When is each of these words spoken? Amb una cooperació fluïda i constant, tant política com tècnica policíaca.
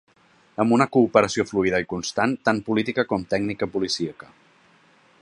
Amb 0.63 0.75
una 0.77 0.87
cooperació 0.95 1.45
fluïda 1.51 1.83
i 1.85 1.87
constant, 1.93 2.35
tant 2.49 2.65
política 2.71 3.07
com 3.13 3.27
tècnica 3.35 3.73
policíaca. 3.77 4.35